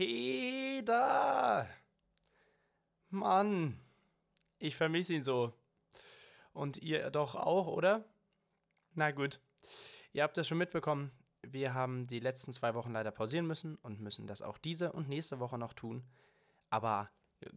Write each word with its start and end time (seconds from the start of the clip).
Peter! 0.00 1.68
Mann, 3.10 3.78
ich 4.58 4.74
vermisse 4.74 5.12
ihn 5.12 5.22
so. 5.22 5.52
Und 6.54 6.78
ihr 6.78 7.10
doch 7.10 7.34
auch, 7.34 7.66
oder? 7.66 8.06
Na 8.94 9.10
gut. 9.10 9.40
Ihr 10.14 10.22
habt 10.22 10.38
das 10.38 10.48
schon 10.48 10.56
mitbekommen. 10.56 11.10
Wir 11.42 11.74
haben 11.74 12.06
die 12.06 12.18
letzten 12.18 12.54
zwei 12.54 12.72
Wochen 12.72 12.94
leider 12.94 13.10
pausieren 13.10 13.46
müssen 13.46 13.76
und 13.82 14.00
müssen 14.00 14.26
das 14.26 14.40
auch 14.40 14.56
diese 14.56 14.90
und 14.92 15.10
nächste 15.10 15.38
Woche 15.38 15.58
noch 15.58 15.74
tun. 15.74 16.02
Aber 16.70 17.10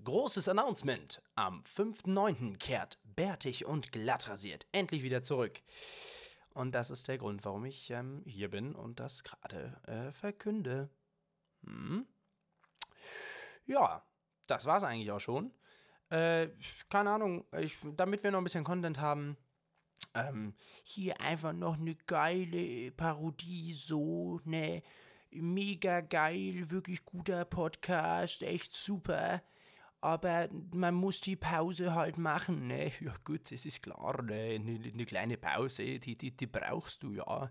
großes 0.03 0.49
Announcement. 0.49 1.21
Am 1.35 1.63
5.9. 1.63 2.57
kehrt 2.57 2.99
bärtig 3.05 3.65
und 3.65 3.93
glatt 3.93 4.27
rasiert 4.27 4.67
endlich 4.73 5.03
wieder 5.03 5.23
zurück. 5.23 5.61
Und 6.49 6.75
das 6.75 6.89
ist 6.89 7.07
der 7.07 7.19
Grund, 7.19 7.45
warum 7.45 7.63
ich 7.63 7.89
ähm, 7.91 8.21
hier 8.25 8.49
bin 8.49 8.75
und 8.75 8.99
das 8.99 9.23
gerade 9.23 9.81
äh, 9.87 10.11
verkünde. 10.11 10.89
Hm? 11.63 12.05
Ja, 13.65 14.03
das 14.47 14.65
war's 14.65 14.83
eigentlich 14.83 15.11
auch 15.11 15.19
schon. 15.19 15.51
Äh, 16.09 16.49
keine 16.89 17.11
Ahnung, 17.11 17.45
ich, 17.57 17.75
damit 17.95 18.23
wir 18.23 18.31
noch 18.31 18.39
ein 18.39 18.43
bisschen 18.43 18.63
Content 18.63 18.99
haben, 18.99 19.37
ähm, 20.13 20.53
hier 20.83 21.19
einfach 21.21 21.53
noch 21.53 21.77
eine 21.77 21.95
geile 21.95 22.91
Parodie, 22.91 23.73
so, 23.73 24.39
ne, 24.43 24.83
mega 25.31 26.01
geil, 26.01 26.69
wirklich 26.69 27.03
guter 27.05 27.45
Podcast, 27.45 28.43
echt 28.43 28.73
super. 28.73 29.41
Aber 30.01 30.49
man 30.73 30.93
muss 30.95 31.21
die 31.21 31.37
Pause 31.37 31.95
halt 31.95 32.17
machen, 32.17 32.67
ne? 32.67 32.91
Ja 32.99 33.13
gut, 33.23 33.51
das 33.51 33.65
ist 33.65 33.81
klar, 33.81 34.21
ne? 34.21 34.55
Eine, 34.55 34.91
eine 34.93 35.05
kleine 35.05 35.37
Pause, 35.37 35.99
die, 35.99 36.17
die, 36.17 36.31
die 36.35 36.47
brauchst 36.47 37.03
du, 37.03 37.13
ja 37.13 37.49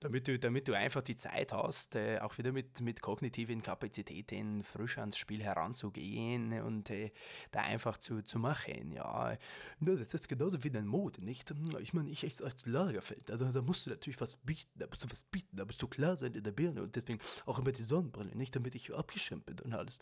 damit 0.00 0.28
du, 0.28 0.38
damit 0.38 0.68
du 0.68 0.74
einfach 0.74 1.02
die 1.02 1.16
Zeit 1.16 1.52
hast, 1.52 1.94
äh, 1.94 2.18
auch 2.20 2.38
wieder 2.38 2.52
mit, 2.52 2.80
mit 2.80 3.00
kognitiven 3.00 3.62
Kapazitäten 3.62 4.62
frisch 4.62 4.98
ans 4.98 5.16
Spiel 5.16 5.42
heranzugehen 5.42 6.60
und 6.62 6.90
äh, 6.90 7.10
da 7.52 7.60
einfach 7.60 7.98
zu, 7.98 8.22
zu 8.22 8.38
machen. 8.38 8.92
Ja, 8.92 9.36
das 9.80 10.14
ist 10.14 10.28
genauso 10.28 10.62
wie 10.64 10.70
dein 10.70 10.86
Mode, 10.86 11.24
nicht? 11.24 11.52
Ich 11.80 11.94
meine, 11.94 12.10
ich 12.10 12.24
als 12.42 12.66
Lagerfeld, 12.66 13.28
da, 13.28 13.36
da 13.36 13.62
musst 13.62 13.86
du 13.86 13.90
natürlich 13.90 14.20
was 14.20 14.36
bieten, 14.36 14.70
da 14.78 14.86
musst 14.86 15.04
du 15.04 15.10
was 15.10 15.24
bieten, 15.24 15.56
da 15.56 15.64
musst 15.64 15.80
du 15.80 15.88
klar 15.88 16.16
sein 16.16 16.34
in 16.34 16.42
der 16.42 16.52
Birne 16.52 16.82
und 16.82 16.96
deswegen 16.96 17.20
auch 17.46 17.58
immer 17.58 17.72
die 17.72 17.82
Sonnenbrille, 17.82 18.34
nicht 18.36 18.54
damit 18.54 18.74
ich 18.74 18.94
abgeschirmt 18.94 19.46
bin 19.46 19.58
und 19.60 19.74
alles. 19.74 19.98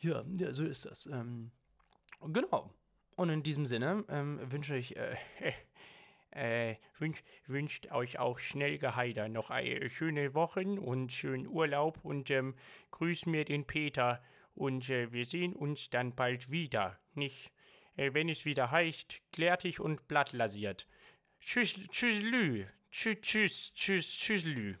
Ja, 0.00 0.24
ja, 0.38 0.52
so 0.52 0.64
ist 0.64 0.86
das. 0.86 1.06
Ähm, 1.06 1.50
genau. 2.20 2.72
Und 3.16 3.28
in 3.28 3.42
diesem 3.42 3.66
Sinne 3.66 4.04
ähm, 4.08 4.40
wünsche 4.50 4.76
ich 4.76 4.96
äh, 4.96 5.16
äh, 6.32 6.76
wünsch, 6.98 7.22
wünscht 7.46 7.90
euch 7.90 8.18
auch 8.18 8.38
schnell 8.38 8.78
geheider 8.78 9.28
noch 9.28 9.50
eine 9.50 9.88
schöne 9.90 10.34
Wochen 10.34 10.78
und 10.78 11.12
schönen 11.12 11.46
Urlaub 11.46 11.98
und 12.02 12.30
ähm, 12.30 12.54
grüßt 12.90 13.26
mir 13.26 13.44
den 13.44 13.66
Peter 13.66 14.22
und 14.54 14.90
äh, 14.90 15.12
wir 15.12 15.26
sehen 15.26 15.54
uns 15.54 15.90
dann 15.90 16.14
bald 16.14 16.50
wieder. 16.50 16.98
Nicht, 17.14 17.52
äh, 17.96 18.12
wenn 18.14 18.28
es 18.28 18.44
wieder 18.44 18.70
heißt, 18.70 19.22
klärtig 19.32 19.80
und 19.80 20.06
blattlasiert. 20.08 20.86
Tschüss, 21.40 21.80
tschüss, 21.90 22.22
lü. 22.22 22.66
Tschüss, 22.90 23.20
tschüss, 23.20 23.72
tschüss, 23.74 24.18
tschüss, 24.18 24.44
lü. 24.44 24.76